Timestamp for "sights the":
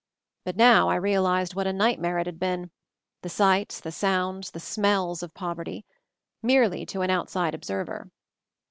3.29-3.91